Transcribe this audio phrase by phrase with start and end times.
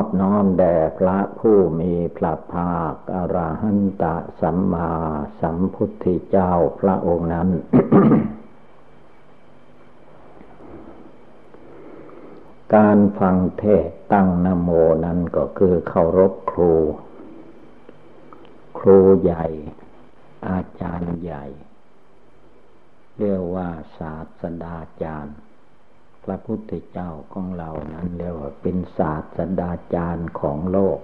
[0.00, 4.04] อบน้อมแด่พระผู้มีพระภาคอรหันต
[4.40, 4.92] สัมมา
[5.40, 7.48] สัมพุทธเจ้าพระองค์นั้น
[12.74, 14.70] การฟังเทศตั้งนโม
[15.04, 16.74] นั้นก็คือเคารพครู
[18.78, 19.46] ครูใหญ่
[20.48, 21.44] อาจารย์ใหญ่
[23.18, 25.36] เรียกว่าศาสดาจารย์
[26.24, 30.98] พระพุทธเจ้าของเรานั้นเรียกว่าเป็นศาสดาจารย์ของโลก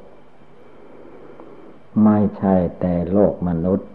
[2.04, 3.90] ไม่ใช่แต่โลกมนุษย์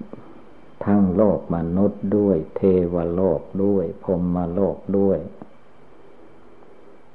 [0.86, 2.62] ทั้งโลกมนุษย์ด้วย เท
[2.94, 5.20] วโลกด้วยพรมโลกด้วย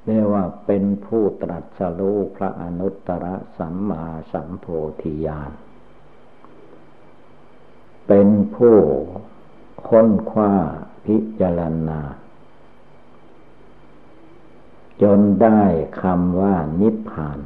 [0.05, 3.25] เรียกว่าเป็นผู้ตรัสรู้พระอนุตตร
[3.57, 4.03] สัมมา
[4.33, 4.65] สัมโพ
[5.01, 5.51] ธิญาณ
[8.07, 8.77] เป็นผู้
[9.89, 10.53] ค้นคว้า
[11.05, 11.99] พิจารณา
[15.01, 15.61] จนได้
[16.01, 17.39] คำว่านิพพาน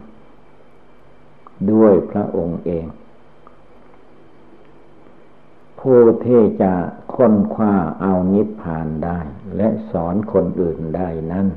[1.72, 2.86] ด้วยพระองค์เอง
[5.80, 6.74] ผู้ที่จะ
[7.16, 9.20] ค้นคว้าเอานิพพานได้
[9.56, 11.48] และสอนคนอื่นได้นั้น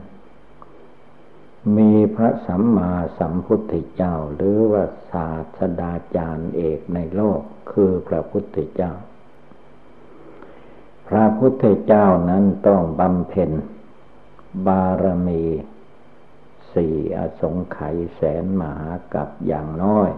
[1.76, 7.40] มีพระสัมมาสัมพุทธเจ้าหรือว่าศาสดาจารย์เอกในโลก
[7.72, 8.92] คือพระพุทธเจ้า
[11.08, 13.50] พระพุทธเจ้านั้นต้องบำเพ็ญ
[14.66, 15.44] บารมี
[16.74, 20.10] สี่อสงไขยแสนมหากับอย่างน้อย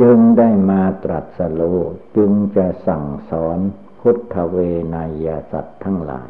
[0.00, 1.80] จึงได้มาตรัสรู้
[2.16, 3.58] จึงจะสั่งสอน
[4.00, 4.56] พุทธเว
[4.94, 4.96] น
[5.26, 6.28] ยสัตว์ทั้งหลาย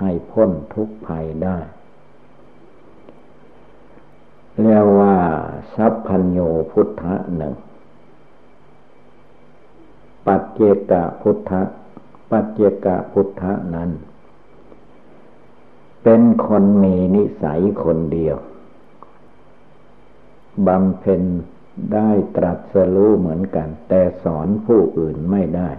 [0.00, 1.58] ให้พ้นทุกภัยได้
[4.62, 5.16] เรียกว่า
[5.74, 6.38] สัพพัญโย
[6.72, 7.54] พุทธะหนึ่ง
[10.26, 11.62] ปัจเจกพุทธะ
[12.30, 13.90] ปัจเจกพุทธะนั้น
[16.02, 18.36] เป็นคนมีนิสัยคนเดียว
[20.66, 21.22] บำเพ็ญ
[21.94, 25.70] ได้ตรัสรู้เหมือนกัน แต่สอนผู้อื่นไม่ได้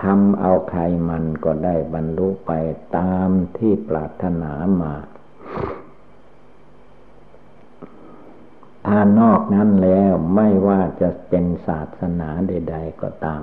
[0.00, 2.52] ทำเอาใครมันก็ได้บรรลุไป
[2.96, 4.52] ตามที่ปรารถนา
[4.82, 4.94] มา
[8.86, 13.42] ถ้านอกนั้นแล้วไม่ว่าจะเป็นศาสนาใด ๆ ก็ตาม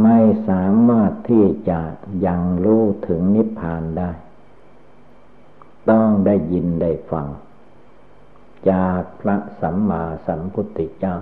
[0.00, 1.80] ไม่สามารถที่จะ
[2.26, 4.10] ยังรู้ถึงนิพพานได้
[5.90, 7.26] ต้องได้ยินได้ฟัง
[8.70, 11.16] จากพระสัมมาสัมพุทธเจ้า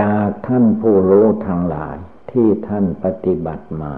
[0.00, 1.96] จากท่านผู้รู้ทั้งหลาย
[2.30, 3.94] ที่ท่านปฏิบัติมา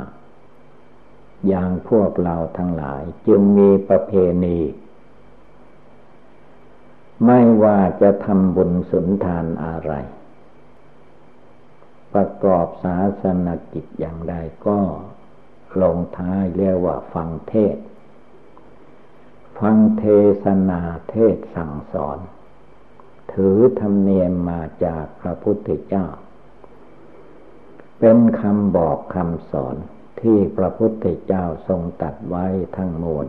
[1.49, 4.13] อย่างพวกเราทั้งหลายจึงมีประเพ
[4.45, 4.59] ณี
[7.27, 9.93] ไม่ว่าจะทำบุญสุนทานอะไร
[12.15, 14.35] ประกอบศาสนกิจอย่างใด
[14.67, 14.79] ก็
[15.83, 17.77] ลงท้ายเรียกว่าฟังเทศ
[19.59, 20.05] ฟังเท
[20.45, 20.81] ศนา
[21.11, 22.19] เทศสั่งสอน
[23.33, 26.07] ถือธรรมเนียมมาจากพระพุทธเจ้า
[28.01, 29.77] เป็นคำบอกคำสอน
[30.21, 32.47] ที่พระพุทธเจ้าทรงตัดไว้
[32.77, 33.27] ทั้งมวล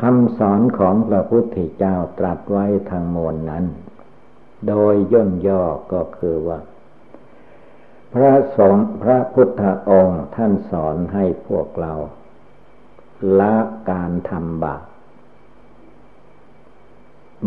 [0.00, 3.64] คำสอนของพระพุทธเจ้าตรัสไว้ทั้งมวลนั้น
[4.68, 6.58] โดยย่นย่อก็คือว่า
[8.12, 11.94] พระสงฆ์พระพุทธองค์ท่านสอนให้พวกเรา
[13.40, 13.56] ละ
[13.90, 14.84] การทำบาป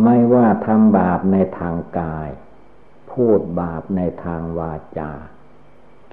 [0.03, 2.29] ไม่ว่าทำบาปในทางกาย
[3.11, 5.11] พูดบาปในทางวาจา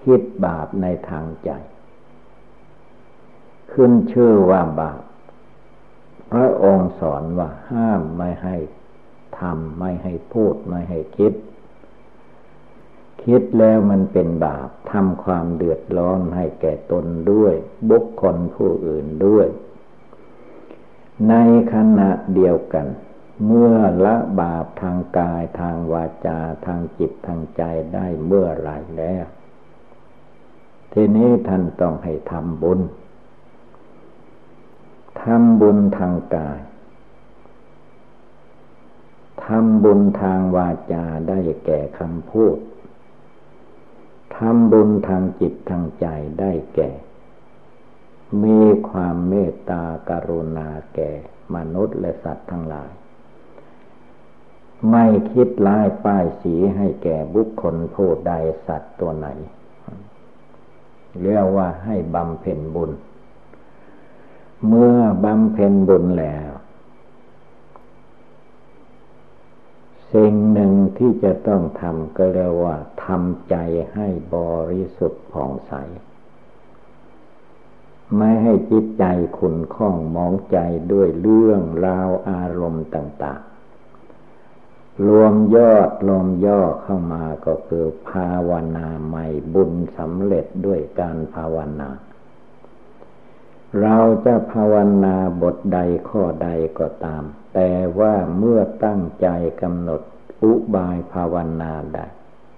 [0.03, 1.51] คิดบาปในทางใจ
[3.73, 5.03] ขึ้นชื่อว่าบาป
[6.33, 8.57] พระองค์สอนว่าห้ามไม่ให้
[9.41, 11.33] ทำไม่ให้พูดไม่ให้คิด
[13.25, 17.55] คิดแล้วมันเป็นบาปทำความเดือดร้อนให้แก่ตนด้วย
[17.91, 19.47] บุคคลผู้อื่นด้วย
[21.29, 21.35] ใน
[21.73, 22.87] ขณะเดียวกัน
[23.47, 23.75] เมื่อ
[24.05, 27.63] ละบาปทางกายทางวาจาทางจิตทางใจ
[27.95, 29.25] ได้เมื่อไรแล้ว
[30.93, 32.81] ทีนี้ท่านต้องให้ทำบุญ
[35.23, 36.61] ทำบุญทางกาย
[39.45, 42.57] ทำบุญทางวาจาได้แก่คำพูด
[44.37, 46.07] ทำบุญทางจิตทางใจ
[46.41, 46.91] ได้แก่
[48.43, 51.11] มีความเมตตากรุณาแก่
[51.55, 52.91] มนุษย์และสัตว์ทั้งหลาย
[54.91, 58.33] ไม่คิดร้ายป้ายสีให้แก่บุคคลผู้ใด
[58.67, 59.29] สัตว์ตัวไหน
[61.21, 62.91] เรียกว่าให้บำเพ็ญบุญ
[64.67, 66.51] เมื่อบำเพ็ญบุญแล้ว
[70.13, 73.57] สิ่งหนึ่งที่จะต้องทำก็เรียกว่า ทำใจ
[73.95, 74.37] ให้บ
[74.71, 75.73] ริสุทธิ์ผ่องใส
[78.17, 79.05] ไม่ให้จิตใจ
[79.39, 80.59] ขุนข้องมองใจ
[80.93, 91.91] ด้วยเรื่องราวอารมณ์ต่าง ๆ รวมยอดรวมย่อเข้ามาก็คือภาวนาใหม่บุญสำเร็จด้วยการภาวนา
[93.81, 94.75] เราจะภาว
[95.05, 95.79] นาบทใด
[96.09, 96.49] ข้อใด
[96.79, 97.23] ก็ตาม
[97.55, 99.29] แต่ว่าเมื่อตั้งใจ
[99.63, 100.01] กำหนด
[100.43, 102.07] อุบายภาวนาได้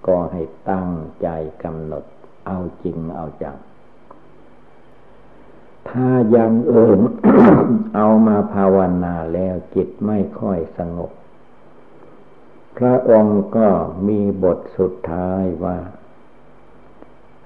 [0.07, 0.89] ก็ให้ตั้ง
[1.21, 1.27] ใจ
[1.63, 2.03] กำหนด
[2.47, 3.57] เอาจริงเอาจัง
[5.89, 6.99] ถ้ายังเอิญ
[7.95, 11.11] เอามาภาวนาแล้วจิตไม่ค่อยสงบ
[12.77, 13.69] พระองค์ก็
[14.07, 15.77] มีบทสุดท้ายว่า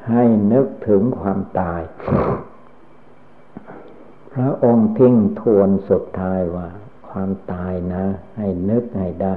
[0.10, 1.82] ให้นึกถึงความตาย
[4.34, 6.68] พระองค์ทิ้งทวนสุดท้ายว่า
[7.10, 8.06] ความตายนะ
[8.38, 9.36] ให้นึกให้ได้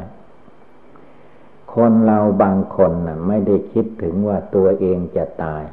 [1.74, 5.64] คนเราบางคนนะ่ะไม่ได้คิดถึงว่าตัวเองจะตาย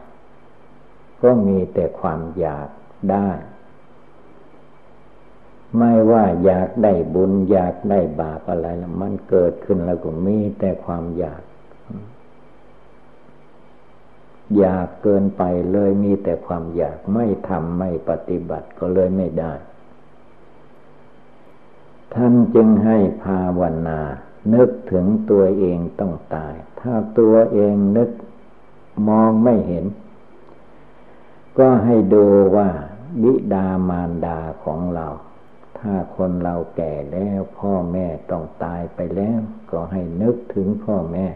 [1.21, 2.69] ก็มีแต่ความอยาก
[3.11, 3.29] ได้
[5.77, 11.41] ไม่ว่าอยากได้บุญอยากได้บาปอะไรแล้วมันเกิดขึ้นแล้วก็มีแต่ความอยาก
[14.57, 19.53] อยากเกินไปเลยมีแต่ความอยากไม่ทำไม่ปฏิบัติก็เลยไม่ได้
[22.13, 23.99] ท่านจึงให้ภาวนา
[24.53, 28.09] นึกถึงตัวเองต้องตาย ถ้าตัวเองนึก
[29.07, 29.85] มองไม่เห็น
[31.57, 32.25] ก็ให้ดู
[32.55, 32.69] ว่า
[33.21, 35.07] บิดามารดาของเรา
[35.79, 39.39] ถ้าคนเราแก่แล้วพ่อแม่ต้องตายไปแล้ว
[39.71, 41.27] ก็ให้นึกถึงพ่อแม่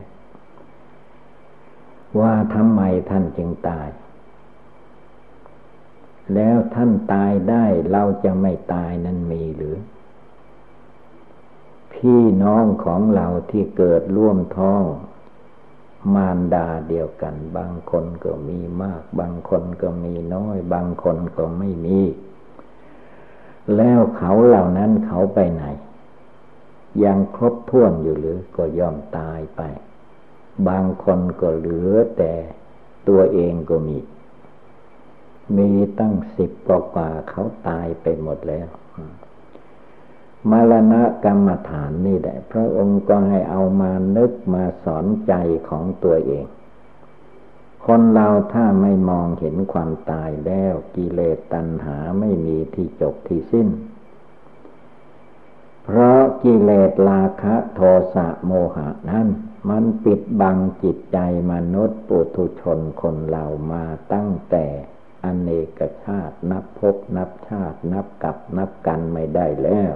[2.20, 3.88] ว่าทำไมท่านจึงตาย
[6.36, 9.76] แล้วท่านตายได้เราจะไม่ตายนั้นมีหรือ
[12.08, 14.84] พี่น้องของเราที่เกิดร่วมท้อง
[16.14, 22.02] มารดาเดียวกัน บางคนก็มีมาก บางคนก็มีน้อย บางคนก็ไม่มี
[23.76, 25.64] แล้วเขาเหล่านั้นเขาไปไหน
[27.04, 29.62] ยังครบถ้วนอยู่หรือก็ยอมตายไป
[30.68, 32.34] บางคนก็เหลือแต่
[33.08, 33.98] ตัวเองก็มี
[35.58, 38.68] มีตั้งสิบกว่าเขาตายไปหมดแล้ว
[40.52, 45.34] มรณะกรรมฐานนี่แหละ พระองค์ก็ให้เอามานึกมาสอนใจ
[45.70, 46.46] ของตัวเอง
[47.86, 53.68] คนเราถ้าไม่มองเห็นความตายแล้วกิเลสตัณหาไม่มีที่จบที่สิ้น
[55.84, 57.80] เพราะกิเลสราคะโท
[58.16, 59.28] สะโมหะนั้น
[59.70, 61.18] มันปิดบังจิตใจ
[61.52, 64.66] มนุษย์ปุถุชนคนเรามาตั้งแต่
[65.24, 69.94] อเนกชาตินับพบนับชาตินับกับนับกันไม่ได้แล้ว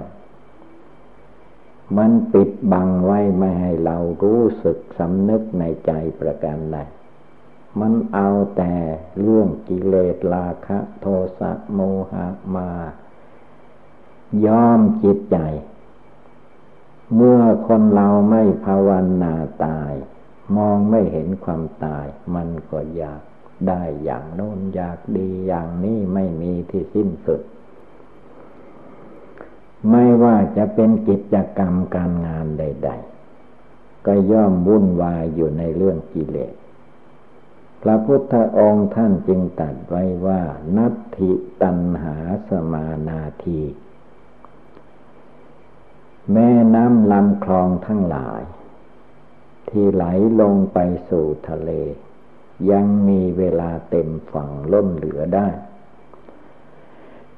[1.96, 6.78] มันปิดบังไว้ไม่ให้เรารู้สึกสำนึกในใจประการใด
[7.80, 8.74] มันเอาแต่
[9.20, 11.06] เรื่องกิเลสราคะ โท
[11.38, 11.80] สะโม
[12.10, 12.26] หะ
[12.56, 12.70] มา
[14.46, 15.38] ย้อมจิตใจ
[17.14, 18.90] เมื่อคนเราไม่ภาว
[19.22, 19.92] นาตาย
[20.56, 23.22] มองไม่เห็นความตาย มันก็อยาก
[23.68, 27.40] ได้อย่างโน้นอยากดีอย่างนี้ไม่มีที่สิ้นสุด
[29.90, 32.90] ไม่ว่าจะเป็นกิจกรรมการงานใด
[33.48, 36.54] ๆ ก็ย่อมวุ่นวายอยู่ในเรื่องกิเลส
[37.82, 40.40] พระพุทธองค์ท่านจึงตัดไว้ว่า
[40.76, 41.30] นัตถิ
[41.62, 42.16] ตันหา
[42.48, 43.60] สมานาที
[46.32, 48.42] แม่น้ำลำคลองทั้งหลาย
[49.68, 50.04] ที่ไหล
[50.40, 51.70] ลงไปสู่ทะเล
[52.70, 55.48] ยังมีเวลาเต็มฝั่งล้นเหลือได้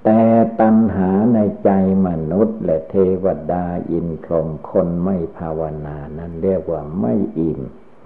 [0.05, 0.23] แต่
[0.61, 1.71] ตัณหาในใจ
[2.07, 7.61] มนุษย์และเทวดาอินทรมคนไม่ภาวนานั้นเรียกว่าไม่อิ่ม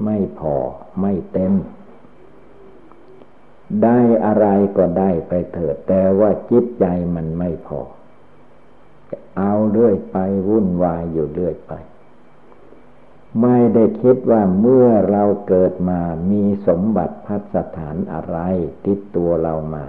[0.05, 0.57] ไม่พอ
[1.01, 1.55] ไม่เต็ม
[3.83, 4.47] ได้อะไร
[4.77, 6.85] ก็ได้ไปเถิด แต่ว่าจิตใจ
[7.15, 7.81] มันไม่พอ
[9.39, 10.17] เอาเรื่อยไป
[10.49, 11.73] วุ่นวายอยู่เรื่อยไป
[13.43, 18.39] ไม่ได้คิดว่าเมื่อเราเกิดมามีสมบัติพัสถานอะไร
[18.87, 19.85] ติดตัวเรามา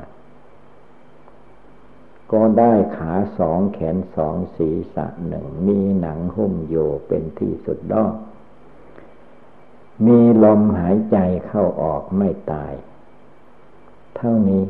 [2.31, 6.75] ก็ได้ขาสองแขนสองศีรษะหนึ่ง มีหนังหุ้มโย
[7.07, 8.13] เป็นที่สุดดอก
[10.05, 11.17] มีลมหายใจ
[11.47, 12.73] เข้าออกไม่ตาย
[14.15, 14.63] เท่านี้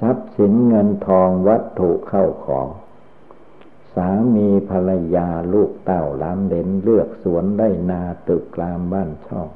[0.00, 2.68] ทรัพย์สินเงินทองวัตถุเข้าของ
[3.94, 9.48] สามีภรรยาลูกเต้าล้ำเด่นเลือกสวนได้นาตึกกลามบ้านช่อง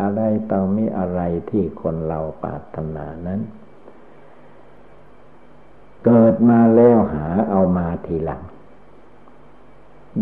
[0.00, 0.20] อะไร
[0.50, 1.20] ต่อมีอะไร
[1.50, 3.40] ที่คนเราปรารถนานั้น
[6.08, 8.42] เกิดมาแล้วหาเอามาทีหลัง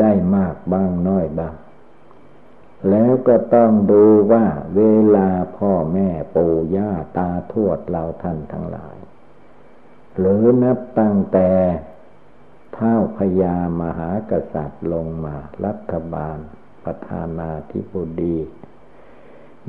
[0.00, 1.54] ได้มากบ้างน้อยบ้าง
[2.90, 4.82] แล้วก็ต้องดูว่าเว
[5.16, 8.96] ลาพ่อแม่ปู่ย่าตาทวดเราท่านทั้งหลาย
[10.18, 11.50] หรือนับตั้งแต่
[12.74, 16.38] เท้าพญามหากษัตริย์ลงมารัฐบาล
[16.84, 18.38] ประธานาธิบดี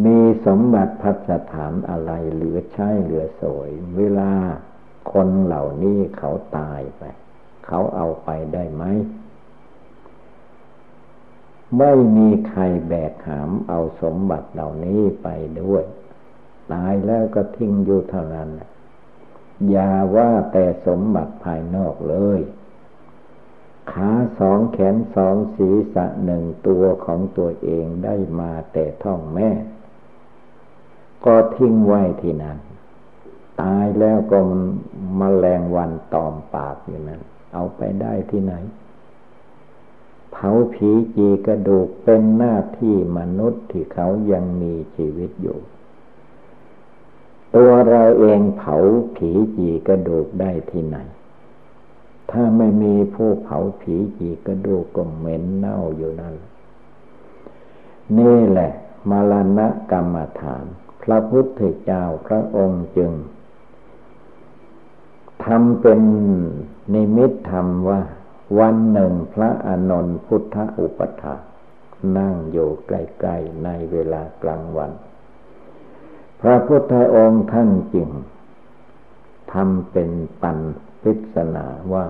[0.06, 4.34] มีสมบัติพัฒฐานอะไรเหลือใช้เหลือสวย เวลา
[5.12, 7.04] คนเหล่านี้เขาตายไป
[7.66, 8.84] เขาเอาไปได้ไหม
[11.78, 15.28] ไม่มีใครแบกหามเอาสมบัติเหล่านี้ไป
[15.62, 15.84] ด้วย
[16.74, 18.50] ตายแล้วก็ทิ้งอยู่เท่านั้น
[19.70, 22.40] อย่าว่าแต่สมบัติภายนอกเลย
[23.92, 29.50] ขาสองแขนสองศีรษะหนึ่งตัวของตัวเองได้มาแต่ท้องแม่
[31.26, 32.58] ก็ทิ้งไว้ที่นั่น
[33.62, 34.40] ตายแล้วก็
[35.20, 37.22] มแมลงวันตอมปากอยู่นั้น
[37.54, 38.54] เอาไปได้ที่ไหน
[40.32, 45.60] เผาผีจีกระดูกเป็นหน้าที่มนุษย์ที่เขายังมีชีวิตอยู่
[47.56, 48.76] ตัวเราเองเผา
[49.16, 50.98] ผีจีกระดูกได้ที่ไหน
[52.32, 56.36] ถ้าไม่มีผู้เผาผีจีกระดูกก็เหม็นเน่าอยู่นั่น
[58.18, 58.72] นี่แหละ
[59.10, 60.66] มรณะกรรมฐาน
[61.04, 63.12] พระพุทธเจ้าพระองค์จึง
[65.48, 66.02] ทำเป็น
[66.94, 68.02] นิมิตธรรมว่า
[68.60, 71.36] วันหนึ่งพระอานนท์พุทธอุปถา
[72.18, 74.92] นั่งอยู่ใกล้ๆในเวลากลางวัน
[76.42, 78.10] พระพุทธองค์ท่านจึง
[79.54, 80.10] ทำเป็น
[80.42, 80.60] ปัน
[81.02, 82.06] พิศนาว่า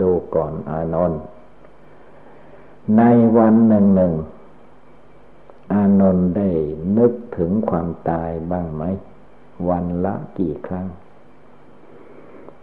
[0.00, 1.22] ดูก่อนอานนท์
[2.96, 3.02] ใน
[3.38, 4.14] วันหนึ่งหนึ่ง
[5.72, 6.48] อานนท์ได้
[6.98, 8.82] นึกถึงความตายบ้างไหม
[9.68, 10.86] วันละกี่ครั้ง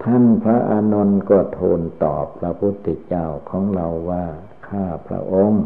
[0.03, 4.25] ท่านพระอานนท์ก็ทูลตอบพระพุทธเจ้าของเราว่า
[4.67, 5.63] ข้าพระองค์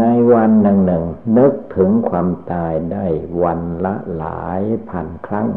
[0.00, 1.04] ในวันหนึ่งหนึ่ง
[1.38, 3.06] นึกถึงความตายได้
[3.42, 5.48] วันละหลายพันครั้ง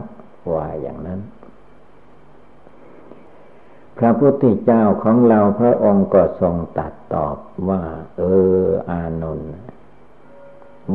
[0.54, 1.20] ว่าอย่างนั้น
[3.98, 7.38] พระพุทธเจ้าของเราพระองค์ก็ทรงตัดตอบ
[7.70, 7.84] ว่า
[8.18, 8.24] เอ
[8.62, 9.50] อ อานนท์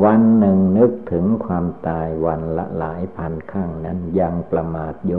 [0.04, 5.14] วันหนึ่งนึกถึงความตายวันละหลายพันครั้งนั้นยังประมาทโย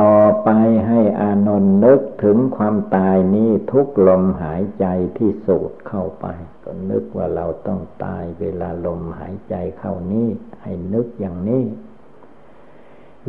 [0.00, 0.48] ต่อไป
[0.88, 4.86] ให้อานนท์นึกถึงความตายนี้ทุกลมหายใจ
[5.16, 6.26] ที่สูดเข้าไป
[6.64, 10.28] ก็นึกว่าเราต้องตายเวลาลมหายใจเข้านี้
[10.62, 11.64] ให้นึกอย่างนี้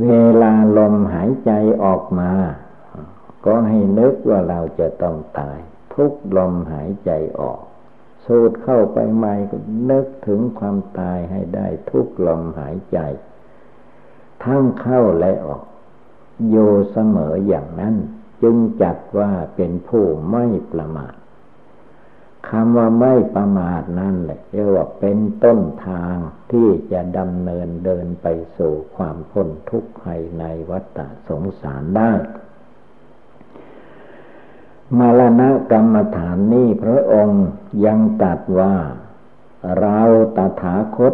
[0.08, 1.52] เวลาลมหายใจ
[1.84, 2.32] ออกมา
[3.46, 5.60] ก็ให้นึกว่าเราจะต้องตาย
[5.94, 7.62] ทุกลมหายใจออก
[8.28, 9.58] สูดเข้าไปใหม่ก็
[9.90, 13.00] นึกถึงความตายให้ได้ทุกลมหายใจ
[14.44, 15.64] ทั้งเข้าและออก
[16.50, 16.58] โย
[16.92, 17.96] เสมออย่างนั้น
[18.42, 21.14] จึงจัดว่าเป็นผู้ไม่ประมาท
[22.50, 26.16] คำว่าไม่ประมาทนั่นแหละเรียกว่าเป็นต้นทาง
[26.52, 32.12] ที่จะดำเนินเดินไปสู่ความพ้นทุกข์ภายในวัฏสงสารได้
[35.00, 37.46] มรณะกรรมฐานนี้พระองค์
[37.86, 38.76] ยังตัดว่า
[39.80, 40.00] เรา
[40.38, 41.14] ตถาคต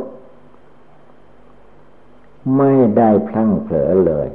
[2.58, 4.30] ไม่ได้พลั้งเผลอเลย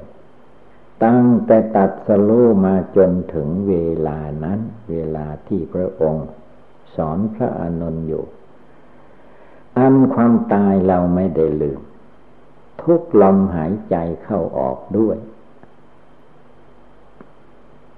[1.05, 3.75] ตั้งแต่ตัดสลูมาจนถึงเว
[4.07, 6.27] ลานั้น เวลาที่พระองค์
[6.97, 8.25] สอนพระอนนท์อยู่
[9.79, 11.81] อันความตายเราไม่ได้ลืม
[12.83, 15.17] ทุกลมหายใจเข้าออกด้วย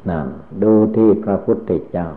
[0.09, 0.27] นั่น
[0.63, 2.09] ดูที่พระพุทธเจ้า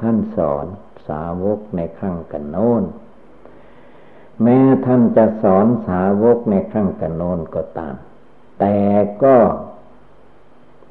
[0.00, 0.66] ท่านสอน
[1.08, 2.82] สาวกในขั้งกันโน้น
[4.42, 7.94] แม้ท่านจะสอนสาวกในขั้งกันโน้นก็ตาม
[8.58, 8.76] แต่
[9.22, 9.36] ก็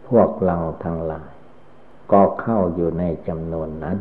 [0.07, 1.29] พวกเราทั้งหลาย
[2.11, 3.97] ก็เข้าอยู่ในจำนวนนั้น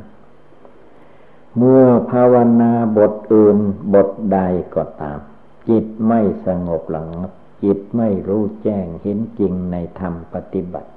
[1.57, 3.59] เมื่อภาวนาบทอื่น
[3.95, 4.39] บทใด
[4.75, 5.19] ก็ตาม
[5.69, 7.11] จิตไม่สงบหลัง
[7.65, 10.91] จิตไม่รู้แจ้งเห็นจริงในธรรมปฏิบัติ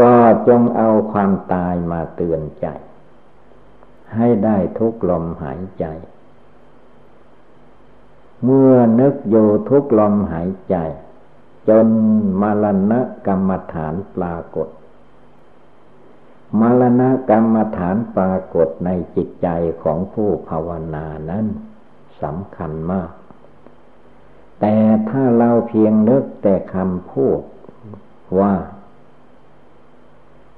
[0.00, 0.14] ก็
[0.48, 2.66] จงเอาความตายมาเตือนใจ
[4.14, 5.84] ให้ได้ทุกลมหายใจ
[8.44, 9.36] เมื่อนึกโย
[9.70, 10.76] ทุกลมหายใจ
[11.68, 11.88] จน
[12.40, 14.68] มรณะกรรมฐานปรากฏ
[16.60, 19.48] มรณะกรรมฐานปรากฏในจิตใจ
[19.82, 21.46] ของผู้ภาวนานั้น
[22.22, 23.10] สำคัญมาก
[24.60, 24.76] แต่
[25.08, 27.40] ถ้าเราเพียงนึกแต่คำพูด
[28.40, 28.54] ว่า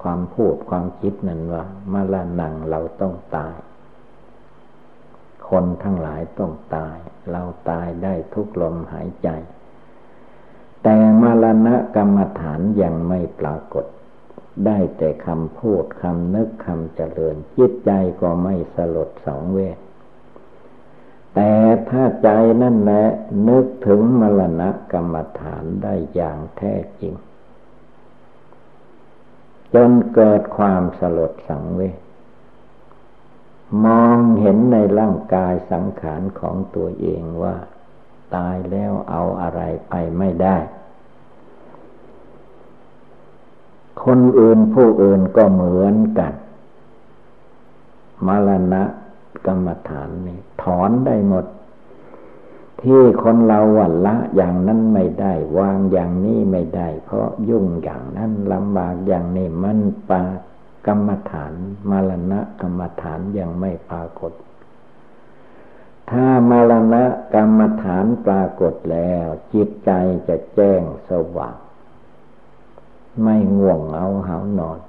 [0.03, 3.57] ความพูดความคิดนั้นว่ามรณะเราต้องตาย
[5.49, 6.97] คนทั้งหลายต้องตาย
[7.31, 9.29] เราตายได้ทุกลมหายใจ
[10.83, 13.85] แต่มรณะกรรมฐานยังไม่ปรากฏ
[14.67, 17.91] ได้แต่คำพูดคำนึกคำเจริญจิตใจ
[18.21, 19.79] ก็ไม่สลดสองเวท
[21.35, 21.53] แต่
[21.89, 22.29] ถ้าใจ
[22.63, 23.07] นั่นแหละ
[23.49, 27.15] นึกถึงมรณะกรรมฐานได้อย่างแท้จริง
[29.75, 31.99] จนเกิดความสลดสังเวช
[33.85, 37.57] มองเห็นในร่างกายสังขารของตัวเองว่า
[38.35, 40.57] ตายแล้วเอาอะไรไปไม่ได้
[44.05, 46.33] คนอื่นผู้อื่นก็เหมือนกัน
[48.27, 48.85] มรณะ
[49.47, 51.45] กรรมฐานนี่ถอนได้หมด
[52.83, 60.23] ที่คนเราวันละอย่างนั้นไม่ได้ วางอย่างนี้ไม่ได้ เพราะยุ่งอย่างนั้นลำบากอย่างนี้มันปา
[60.87, 61.53] กรรมฐาน
[61.91, 64.33] มรณะกรรมฐานยังไม่ปรากฏ
[66.11, 67.05] ถ้ามรณะ
[67.35, 69.91] กรรมฐานปรากฏแล้ว จิตใจ
[70.29, 71.57] จะแจ้งสว่าง
[73.23, 74.81] ไม่ง่วงเอาหานอน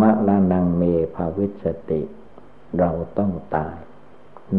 [0.00, 0.82] มะละนังเม
[1.14, 2.02] ภาวิสติ
[2.78, 3.76] เราต้องตาย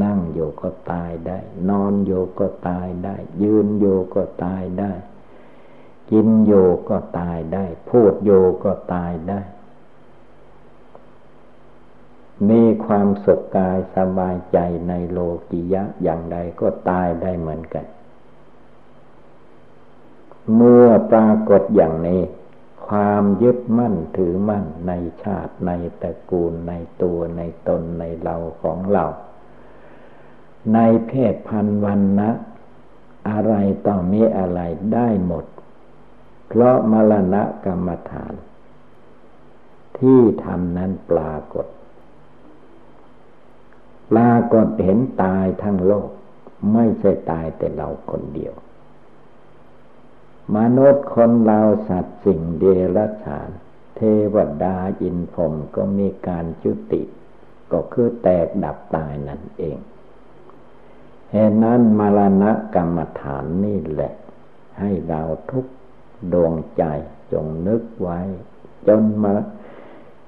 [0.04, 1.40] นั่งอยู่ก็ตายได้
[1.70, 4.94] นอนอยู่ก็ตายได้ ยืนอยู่ก็ตายได้
[6.12, 9.42] กินอยู่ก็ตายได้ พูดอยู่ก็ตายได้
[12.50, 14.58] มีความสุขกายสบายใจ
[14.90, 17.86] ในโลกิยะอย่างใดก็ตายได้เหมือนกัน
[20.56, 22.22] เมื่อปรากฏอย่างนี้
[22.88, 24.92] ความยึดมั่นถือมั่นใน
[25.24, 29.06] ชาติในตระกูลในตัวในตนในเราของเรา
[30.74, 32.32] ในเพศพันวันนะ
[33.30, 33.54] อะไร
[33.88, 34.60] ต่อมีอะไร
[34.94, 35.46] ได้หมด
[36.48, 38.34] เพราะมรณะกรรมฐาน
[40.00, 41.66] ที่ทำนั้นปรากฏ
[44.12, 46.10] ปรากฏเห็นตายทั้งโลก
[46.74, 48.54] ไม่ใช่ตายแต่เราคนเดียว
[50.58, 52.64] มนุษย์คนเราสัตว์สิ่งเด
[52.98, 53.50] รัจฉาน
[53.96, 54.02] เท
[54.34, 57.02] วดาอินพรมก็มีการจุติ
[57.72, 59.78] ก็คือแตกดับตายนั่นเอง
[61.38, 64.14] เหตุนั้นมรณะกรรมฐานนี่แหละ
[64.80, 65.66] ให้เราทุก
[66.34, 66.84] ดวงใจ
[67.32, 68.20] จงนึกไว้
[68.88, 69.32] จนมา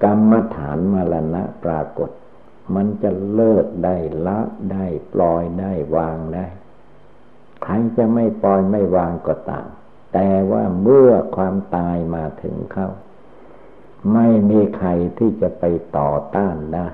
[0.03, 2.09] กรรมฐานมรณะปรากฏ
[2.75, 3.95] มันจะเลิกได้
[4.27, 4.39] ละ
[4.71, 6.47] ได้ปล่อยได้วางได้
[7.63, 9.67] ใครจะไม่ปล่อยไม่วางก็ตาม
[10.13, 12.89] แต่ว่าเมื่อความตายมาถึงเข้า
[14.13, 15.63] ไม่มีใครที่จะไป
[15.97, 16.87] ต่อต้านได้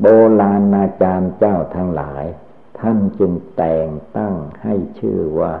[0.00, 0.06] โบ
[0.40, 2.24] ราณอาจารย์เจ้าทั้งหลาย
[2.78, 5.54] ท่านจึงแต่งตั้งให้ชื่อว่า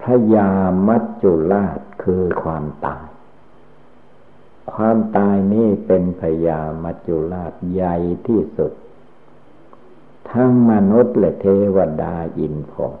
[0.00, 0.50] พระยา
[0.86, 3.06] มัจจุราชคือความตาย
[4.74, 8.72] ความตายนี้เป็นพยามัจจุราชใหญ่ที่สุด
[10.30, 12.94] ทั้งมนุษย์และเทวดาอินพรม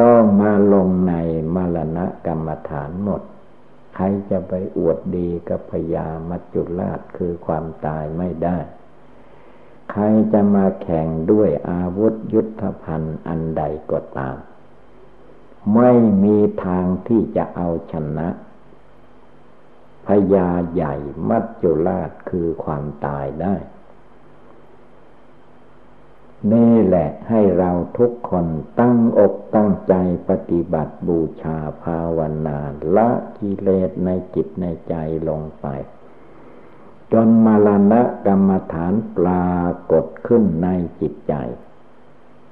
[0.00, 1.14] ต้องมาลงใน
[1.54, 3.22] มรณะกรรมฐานหมด
[3.94, 8.58] ใครจะไปอวดดีกับพยามัจจุราชคือความตายไม่ได้
[9.90, 14.36] ใครจะมาแข่งด้วยอาวุธยุทธภัณฑ์อันใดก็ตาม
[15.74, 15.90] ไม่
[16.24, 18.28] มีทางที่จะเอาชนะ
[20.06, 20.94] พยาใหญ่
[21.28, 23.54] มัจจุราชคือความตายได้
[26.52, 28.46] นี่แหละให้เราทุกคน
[28.80, 29.94] ตั้งอกตั้งใจ
[30.28, 32.58] ปฏิบัติบูชาภาวนา
[32.96, 34.94] ละกิเลสในจิตในใจ
[35.28, 35.66] ลงไป
[37.12, 39.58] จนมรณะกรรมฐานปรา
[39.92, 40.68] กฏขึ้นใน
[41.00, 41.34] จิตใจ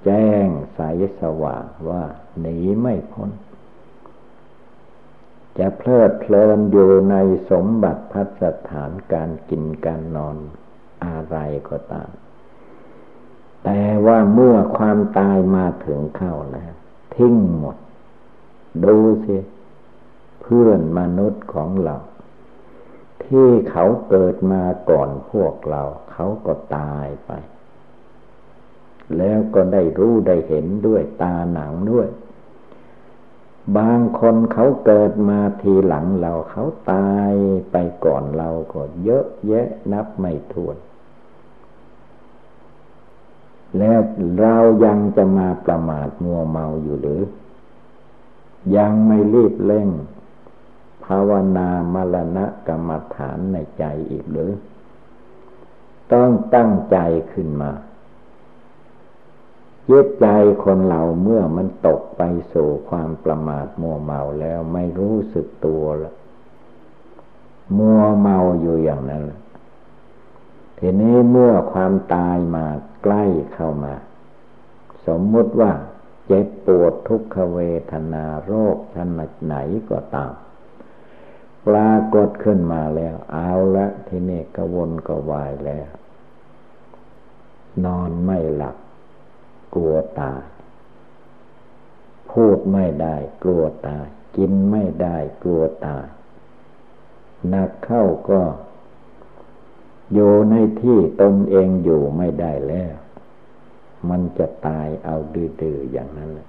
[0.04, 0.80] แจ้งใส
[1.20, 2.04] สว่างว่า
[2.40, 3.30] หนีไม่พ้น
[5.58, 7.16] จะเพลิดเพลินอยู่ใน
[7.50, 10.36] สมบัติพัสถานการกินการนอน
[11.04, 11.36] อะไร
[11.68, 12.10] ก็ตาม
[13.64, 16.72] แต่ว่าเมื่อความตายมาถึงเข้าแล้ว
[17.14, 17.76] ทิ้งหมด
[18.84, 19.36] ดูสิ
[20.40, 21.96] เพื่อนมนุษย์ของเรา
[23.24, 27.32] ที่เขาเกิดมาก่อนพวกเรา เขาก็ตายไป
[29.16, 32.08] แล้วก็ได้รู้ได้เห็นด้วยตาหนังด้วย
[33.76, 37.32] บางคนเขาเกิดมาทีหลังเรา เขาตาย
[37.72, 40.76] ไปก่อนเราก็เยอะแยะนับไม่ถ้วน
[43.78, 43.98] แล้ว
[44.40, 47.22] เรายังจะมาประมาทมัวเมาอยู่หรือ
[48.76, 49.88] ยังไม่รีบเร่ง
[51.04, 54.52] ภาวนามรณะกรรมฐานในใจอีกหรือ
[56.12, 56.98] ต้องตั้งใจ
[57.32, 57.72] ขึ้นมา
[59.90, 60.26] จิตใจ
[60.64, 66.12] คนเราเมื่อมันตกไปสู่ความประมาทมัวเมาแล้วไม่รู้สึกตัวละ
[67.78, 69.24] มัวเมาอยู่อย่างนั้น
[70.78, 72.66] ทีนี้เมื่อความตายมา
[73.02, 73.94] ใกล้เข้ามา
[75.06, 75.72] สมมุติว่า
[76.26, 77.58] เจ็บปวดทุกขเว
[77.92, 79.56] ทนาโรคชนิดไหน
[79.90, 80.32] ก็ตาม
[81.66, 85.88] ปรากฏขึ้นมาแล้ว เอาละทีนี้กวนก็วายแล้ว
[87.84, 88.76] นอนไม่หลับ
[89.74, 90.42] กลัวตาย
[92.30, 94.06] พูดไม่ได้กลัวตาย
[94.36, 96.06] กินไม่ได้กลัวตาย
[97.54, 98.42] นักเข้าก็
[100.12, 102.94] อยู่ในที่ตนเองอยู่ไม่ได้แล้ว
[104.08, 106.48] มันจะตายเอาดื้อๆอย่างนั้นเลย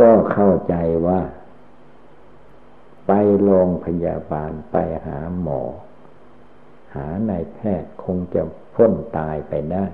[0.00, 0.74] ก็เข้าใจ
[1.06, 1.20] ว่า
[3.06, 5.60] ไปโรงพยาบาลไปหาหมอ
[6.94, 8.42] หานายแพทย์คงจะ
[8.74, 9.84] พ้นตายไปได้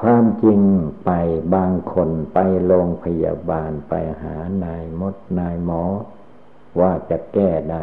[0.00, 0.60] ความจริง
[1.04, 1.10] ไป
[1.54, 5.82] บางคนไปโรงพยาบาลไปหานายมดนายหมอ
[6.80, 7.82] ว่าจะแก้ได้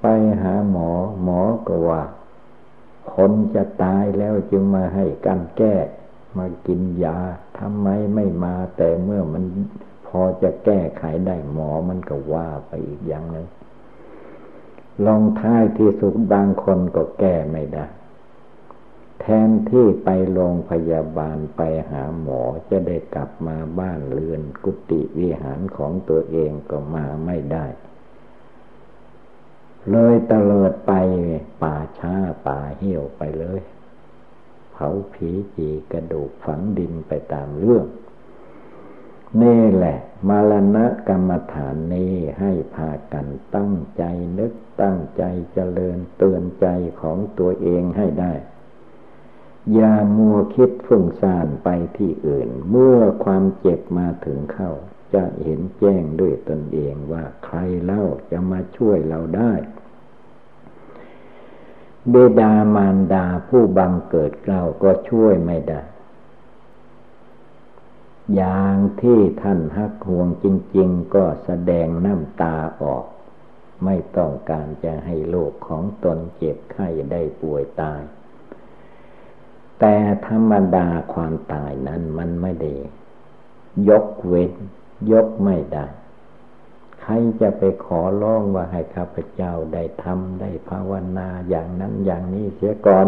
[0.00, 0.06] ไป
[0.42, 0.90] หาหมอ
[1.22, 2.02] หมอก็ว่า
[3.14, 5.74] คนจะตายแล้วจึงมาให้กันแก้
[6.38, 7.18] มากินยา
[7.58, 9.44] ทำไมไม่มาแต่เมื่อมัน
[10.06, 13.48] พอจะแก้ไขได้หมอมันก็ว่าไปอีกอย่างหนึ่ง
[15.06, 17.86] ลองท้ายที่สุดบางคนก็แก้ไม่ได้
[19.20, 27.66] แทนที่ไปโรงพยาบาลไปหาหมอจะได้กลับมาบ้านเรือนกุฏิวิหารของตัวเองก็มาไม่ได้
[29.90, 30.92] เลยเตลิดไป
[31.62, 32.14] ป่าช้า
[32.46, 33.60] ป่าเหี่ยวไปเลย
[34.72, 37.86] เผาผีจีกระดูกฝังดินไปตามเรื่อง
[39.42, 44.02] นี่แหละมรณะกรรมฐานนี้ให้พากันตั้งใจ
[44.38, 46.66] นึกตั้งใจเจริญเตือนใจ
[47.00, 48.32] ของตัวเองให้ได้
[49.74, 54.72] อย่ามัวคิดฟุ้งซ่านไปที่อื่น เมื่อความเจ็บมาถึงเข้า
[55.14, 59.52] จะเห็นแจ้งด้วยตนเองว่าใครเล่าจะมาช่วยเราได้
[62.10, 65.82] เบดามารดาผู้บังเกิดเราก็ช่วยไม่ได้
[68.34, 73.04] อย่างที่ท่านฮักห่วงจริง ๆ ก็แสดงน้ำตาออก
[73.84, 78.02] ไม่ต้องการจะให้โลกของตนเจ็บไข้ได้ป่วยตาย
[79.80, 82.74] แต่ธรรมดาความตายนั้นมันไม่ได้
[83.88, 84.52] ยกเว้น
[85.12, 85.86] ยกไม่ได้
[87.00, 93.06] ใครจะไปขอร้องว่าให้ข้าพเจ้าได้ทำได้ภาวนาอย่างนั้นอย่างนี้เสียก่อน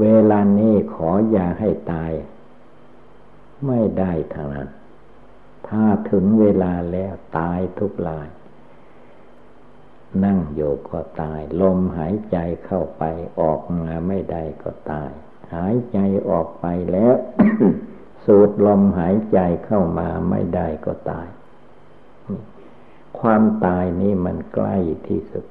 [0.00, 2.12] เวลานี้ขออย่าให้ตาย
[3.66, 4.68] ไม่ได้ทางนั้น
[5.68, 8.28] ถ้าถึงเวลาแล้วตายทุกลาย
[10.24, 13.02] นั่งโยกก็ตาย ลมหายใจเข้าไป
[13.40, 15.10] ออกมาไม่ได้ก็ตาย
[15.54, 15.98] หายใจ
[16.30, 17.14] ออกไปแล้ว
[18.30, 21.28] สูดลมหายใจเข้ามาไม่ได้ก็ตาย
[23.18, 25.46] ความตายนี่มันใกล้ที่สุด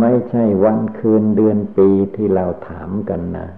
[0.00, 3.48] ไม่ใช่วันคืนเดือนปีที่เราถามกันนะ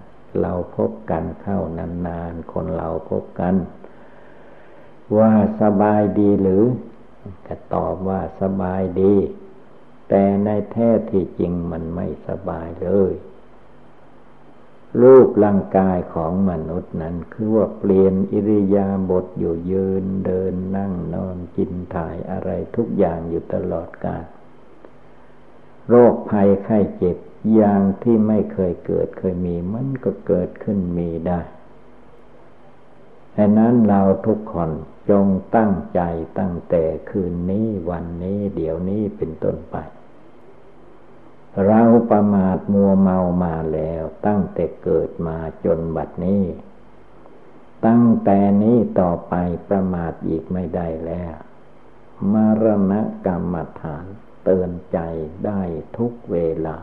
[0.41, 1.59] เราพบกันเข้า
[2.07, 3.55] นานๆ คนเราพบกัน
[5.17, 6.63] ว่าสบายดีหรือ
[7.47, 9.15] ก็ตอบว่าสบายดี
[10.09, 13.13] แต่ในแท้ที่จริงมันไม่สบายเลย
[15.01, 24.25] รูปร่างกายของมนุษย์นั้น คือว่าเปลี่ยนอิริยาบถอยู่ยืนเดินนั่งนอนกินถ่ายอะไรทุกอย่างอยู่ตลอดกาล
[25.89, 27.17] โรคภัยไข้เจ็บ
[27.53, 31.39] อย่างที่ไม่เคยเกิดเคยมีมันก็เกิดขึ้นมีได้
[33.35, 34.71] ดังนั้นเราทุกคน
[35.09, 35.25] จง
[35.55, 36.01] ตั้งใจ
[36.39, 39.77] ตั้งแต่คืนนี้วันนี้เดี๋ยวนี้เป็นต้นไป
[41.67, 46.43] เราประมาทมัวเมามาแล้วตั้งแต่เกิดมาจนบัดนี้
[47.85, 49.33] ตั้งแต่นี้ต่อไป
[49.67, 51.35] ประมาทอีกไม่ได้แล้ว
[52.33, 54.05] มรณะกรรมฐาน
[54.43, 54.99] เตือนใจ
[55.45, 55.61] ได้
[55.97, 56.77] ทุกเวลา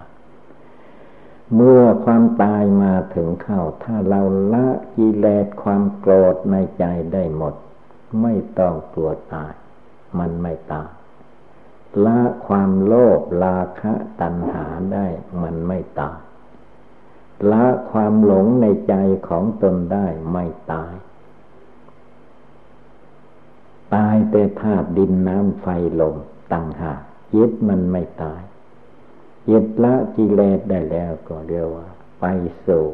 [1.55, 7.55] เมื่อความตายมาถึงเข้า ถ้าเราละกิเลสความโกรธในใจได้หมด
[8.23, 9.53] ไม่ต้องกลัวตาย
[10.19, 10.91] มันไม่ตาย
[12.05, 15.07] ละความโลภราคะตัณหาได้
[15.43, 16.19] มันไม่ตาย
[17.53, 18.95] ละความหลงในใจ
[19.29, 20.95] ของตนได้ไม่ตาย
[23.95, 25.67] ตายแต่ธาตุดินน้ำไฟ
[26.01, 26.17] ลม
[26.53, 27.01] ตั้งหาก
[27.33, 28.43] จิตมันไม่ตาย
[29.49, 31.89] จิตละกิเลสได้แล้วก็เรียกว่า
[32.21, 32.25] ไป
[32.67, 32.87] สู่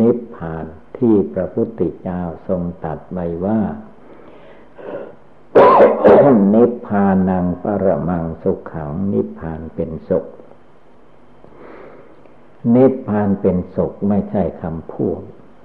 [0.00, 0.66] นิพพาน
[0.98, 3.60] ที่พระพุทธเจ้าทรงตัดไว้ว่า
[6.54, 10.24] นิพพานังปรมังสุขขังนิพพานเป็นสุข
[12.74, 15.20] นิพพานเป็นสุขไม่ใช่คำพูด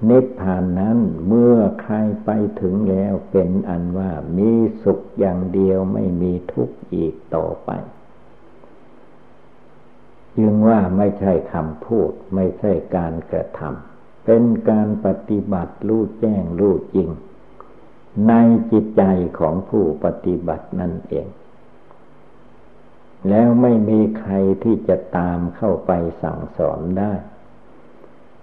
[0.09, 0.97] นิพพานนั้น
[1.27, 2.29] เมื่อใครไป
[2.61, 4.51] ถึงแล้วเป็นอันว่ามี
[4.83, 7.69] สุขอย่างเดียวไม่มีทุกข์อีกต่อไป
[10.39, 17.09] ยึงว่าไม่ใช่คำพูดไม่ใช่การกระทำเป็นการปฏิบัติรู้แจ้งรู้จริง
[18.27, 18.33] ใน
[18.71, 19.03] จิตใจ
[19.39, 21.27] ของผู้ปฏิบัตินั่นเอง
[23.29, 25.91] แล้วไม่มีใครที่จะตามเข้าไป
[26.21, 27.13] สั่งสอนได้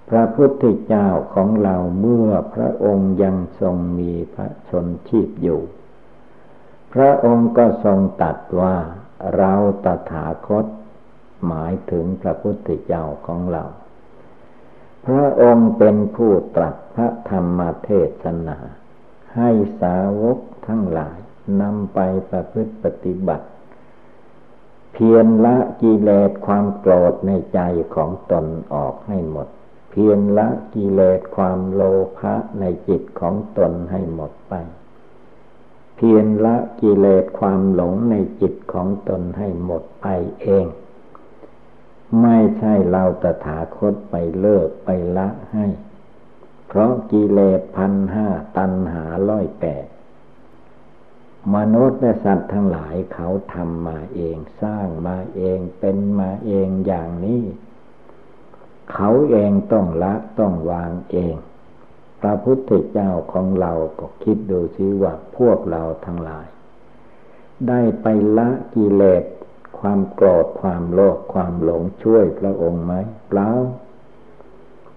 [0.08, 5.60] พระพุทธเจ้าของเราเมื่อพระองค์ยังทรงมีพระชนชีพอยู่
[6.92, 8.76] พระองค์ก็ทรงตัดว่า
[9.36, 10.66] เราตถาคต
[11.46, 13.64] หมายถึงพระพุทธเจ้าของเรา
[15.06, 17.90] พระองค์เป็นผู้ตรัสพระธรรมเท
[18.22, 18.58] ศนา
[19.36, 21.18] ให้สาวกทั้งหลาย
[21.62, 23.46] นำไปประพฤติปฏิบัติ
[24.92, 27.60] เพียรละกิเลสความโกรธในใจ
[27.94, 29.48] ของตนออกให้หมด
[29.90, 31.82] เพียรละกิเลสความโล
[32.18, 34.54] ภะในจิตของตนให้หมดไป
[35.96, 40.06] เพียรละกิเลสความหลงในจิตของตนให้หมดไป
[40.42, 40.66] เอง
[42.22, 45.66] ไม่ใช่เราตถาคตไปเลิกไปละให้
[47.12, 49.86] กิเลสพันห้าตันหาร้อยแปด
[51.54, 57.42] มนุษย์และสัตว์ทั้งหลายเขาทำมาเองสร้างมาเองเป็นมาเองอย่างนี้
[58.92, 61.34] เขาเองต้องละต้องวางเอง
[62.20, 66.46] พระพุทธเจ้าของเราก็คิดดูสิว่าพวกเราทั้งหลาย
[67.68, 68.06] ได้ไป
[68.38, 69.24] ละกิเลส
[69.78, 72.92] ความโกรธความโลภความหลงช่วยพระองค์ไหม
[73.28, 73.48] เปล่า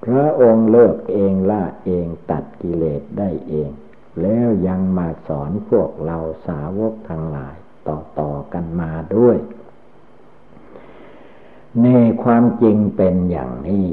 [0.09, 3.71] พระองค์เลิกเองละเองตัดกิเลสได้เอง
[4.21, 6.17] แล้วยังมาสอนพวกเรา
[6.47, 7.55] สาวกทั้งหลาย
[7.87, 9.37] ต่อต่อกันมาด้วย
[11.83, 11.87] ใน
[12.23, 13.87] ความจริงเป็นอย่างนี้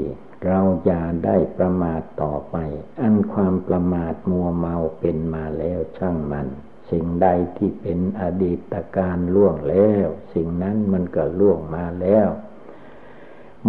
[0.47, 2.55] เราจะได้ประมาทต่อไป
[3.01, 6.47] อันความประมาทมัวเมาเป็นมาแล้วช่างมัน
[6.89, 7.27] สิ่งใด
[7.57, 12.27] ที่เป็นอดีตการล่วงแล้ว สิ่งนั้นมันก็ล่วงมาแล้ว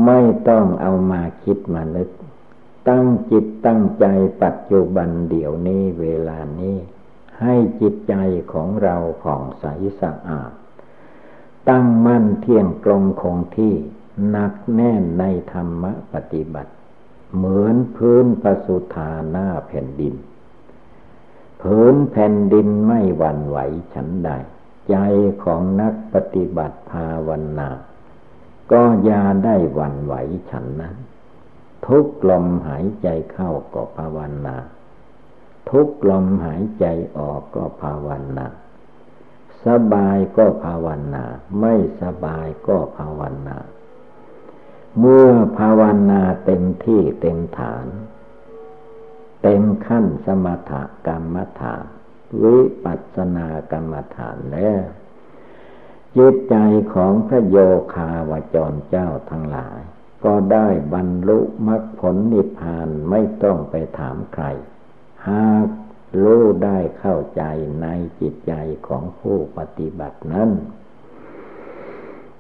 [0.05, 2.09] ไม่ต้องเอามาคิดมานึก
[2.89, 4.07] ตั้งจิตตั้งใจ
[4.43, 6.77] ปัจจุบันเดี๋ยวนี้เวลานี้
[7.41, 8.15] ให้จิตใจ
[8.53, 9.65] ของเราผ่องใส
[10.01, 10.53] สะอาด
[11.69, 13.75] ตั้งมั่นเที่ยงตรงคงที่
[14.29, 16.73] หนักแน่นในธรรมปฏิบัติ
[17.35, 20.15] เหมือนพื้นประสุธาหน้าแผ่นดิน
[21.63, 23.59] พื้นแผ่นดินไม่หวั่นไหว
[23.95, 24.31] ฉันใด
[24.91, 24.97] ใจ
[25.45, 27.71] ของนักปฏิบัติภาวนา
[28.73, 30.15] ก็ยาได้หวั่นไหว
[30.51, 30.97] ฉันนั้น
[31.87, 34.57] ทุกลมหายใจเข้าก็ภาวนา
[35.71, 36.87] ทุกลมหายใจ
[37.19, 38.47] ออกก็ภาวนา
[39.67, 41.25] สบายก็ภาวนา
[41.61, 43.59] ไม่สบายก็ภาวนา
[44.99, 47.87] เมื่อภาวนาเต็มที่เต็มฐาน
[49.43, 50.73] เต็มขั้นสมถ
[51.07, 51.85] กรรมฐาน
[52.43, 54.83] วิปัสสนากรรมฐานแล้ว
[56.17, 56.57] จิตใจ
[56.95, 57.57] ของพระโย
[57.95, 59.81] คาวจรเจ้าทั้งหลาย
[60.25, 64.45] ก็ได้บรรลุมรรคผลนิพพานไม่ต้องไปถามใคร
[65.29, 65.69] หาก
[66.23, 67.43] รู้ได้เข้าใจ
[67.83, 67.87] ใน
[68.21, 68.53] จิตใจ
[68.87, 70.51] ของผู้ปฏิบัตินั้น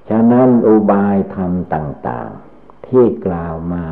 [0.08, 3.86] ฉะนั้นอุบายธรรมต่าง ๆ ที่กล่าวมา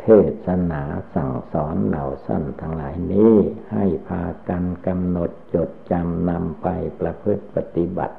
[0.00, 0.06] เท
[0.46, 0.82] ศนา
[1.14, 3.34] สั่งสอนเหล่าสั้นทั้งหลายนี้
[3.72, 6.68] ให้พากันกำหนดจดจำนำไป
[7.00, 8.16] ประพฤติปฏิบัติ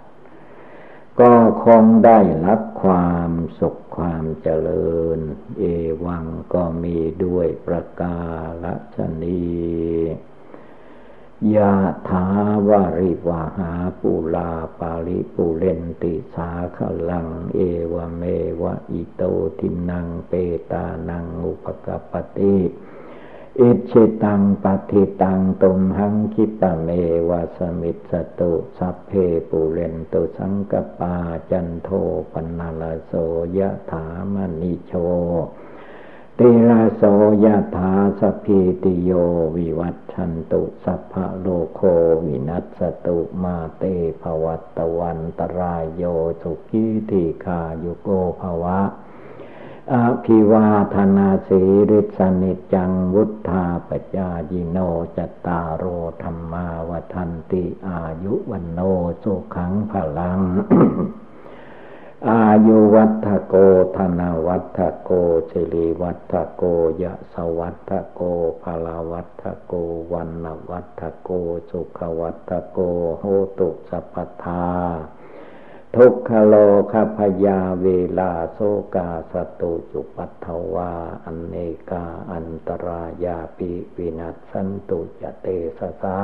[1.20, 1.34] ก็
[1.66, 5.20] คงได้รับความสุขความเจริญ
[5.60, 5.64] เอ
[6.06, 8.20] วังก็มีด้วยประกา
[8.96, 9.46] ศนี
[11.56, 11.74] ยะ
[12.10, 12.26] ถา
[12.70, 17.60] วาริวาหาปุลาปาลิปุเรนติสาขลัง เอ
[17.94, 18.24] วเม
[18.62, 19.22] วะอิโต
[19.60, 20.34] ทินังเป
[20.72, 22.58] ตานังอุปกปติ
[23.62, 26.90] อิชิตังปฏิตังตุมหังคิปะเม
[27.30, 29.12] วะสมิตสตุสัพเพ
[29.50, 31.16] ปุเรนตุสังกปา
[31.52, 31.90] จันโท
[32.32, 33.14] ปนาลโส
[33.58, 34.94] ยะถามณิโช
[36.40, 37.04] ติลาโส
[37.46, 39.12] ยะถาสพีติโย
[39.56, 41.82] วิวัตชันตุสัพพะโลโค
[42.24, 43.84] วินัสตุมาเต
[44.22, 46.04] ภวัตวันตรายโย
[46.42, 48.10] สุขีติคายุโก
[48.42, 48.80] ภวะ
[49.94, 49.96] อ
[50.26, 54.78] ภิวาธนาสีริสนิจังวุธาปจายิโน
[55.18, 55.84] จตารโอ
[56.24, 58.80] ธรรมาวทันติอายุวันโน
[59.24, 60.40] สุขังพลัง
[62.30, 63.56] อายุวัฏโก
[63.98, 65.10] ธนาวัฏโก
[65.50, 66.64] สิริวัฏโก
[67.02, 68.22] ยะสวัฏโก
[68.64, 69.74] ภลาวัฏโก
[70.14, 71.30] วันวัฏโก
[71.70, 72.80] สุขวัฏโก
[73.20, 73.24] โห
[73.60, 74.66] ตุสัพพทา
[76.00, 76.56] ทุกขโล
[76.92, 77.88] คพยาเว
[78.20, 78.60] ลาโซ
[78.96, 80.92] กาสตุจุปัตถวา
[81.26, 81.56] อันเน
[81.90, 86.20] กาอันตรายาปิวินัสสันตุจเตสสา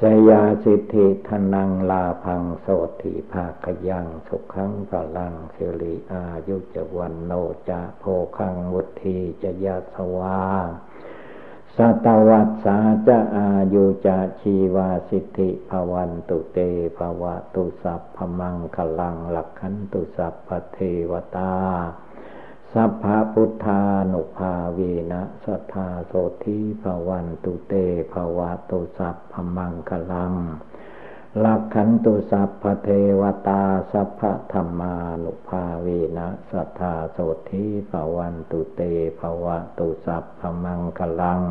[0.00, 2.66] สยาสิทธิทนังลาพังโส
[3.02, 7.32] ติภาคยังสุขังพลังเสริอายุจวันโน
[7.68, 8.04] จะโพ
[8.38, 10.68] คังวุธีจะยาสวาส
[11.80, 16.58] สัตวัตสาจะอายุจะชีวาสิทธิภวันตุเต
[16.98, 20.78] ภวะตุสัพพมังคลังหลักขันตุสัพพเท
[21.10, 21.54] วตา
[22.72, 24.78] สัพพพุทธานุภาเว
[25.12, 26.12] นะสัทธาโส
[26.44, 27.74] ธิภวันตุเต
[28.12, 30.32] ภวะตุสัพพมังคลัง
[31.44, 32.88] ลักขันตุสัพพเท
[33.20, 34.22] วตาสัพพ
[34.52, 34.94] ธรรมา
[35.24, 37.18] นุภาเวนะสัทธาโส
[37.50, 38.80] ธิภวันตุเต
[39.18, 41.42] ภวะตุสัพพมังคลัง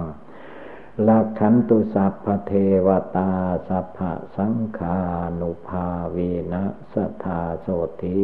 [1.08, 2.54] ลักขันตุสัพพเท
[2.86, 3.32] วตา
[3.68, 4.00] สัพพ
[4.38, 4.98] สังขา
[5.40, 6.18] นุภาเว
[6.54, 7.68] นะสัทธาโส
[8.04, 8.22] ธิ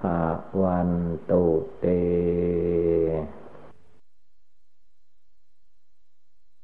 [0.00, 0.02] ภ
[0.62, 0.90] วัน
[1.30, 1.44] ตุ
[1.80, 1.86] เต